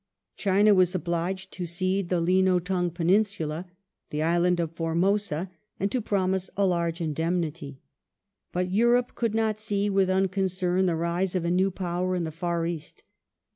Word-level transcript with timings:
China 0.35 0.73
was 0.73 0.95
obliged 0.95 1.51
to 1.53 1.63
cede 1.67 2.09
the 2.09 2.19
Lino 2.19 2.57
Tung 2.57 2.89
peninsula, 2.89 3.67
the 4.09 4.23
island 4.23 4.59
of 4.59 4.71
Formosa, 4.75 5.51
and 5.79 5.91
to 5.91 6.01
promise 6.01 6.49
a 6.57 6.65
large 6.65 7.01
indemnity. 7.01 7.79
But 8.51 8.71
Europe 8.71 9.13
could 9.13 9.35
not 9.35 9.59
see 9.59 9.91
with 9.91 10.09
unconcern 10.09 10.87
the 10.87 10.95
rise 10.95 11.35
of 11.35 11.45
a 11.45 11.51
new 11.51 11.69
Power 11.69 12.15
in 12.15 12.23
the 12.23 12.31
Far 12.31 12.65
East. 12.65 13.03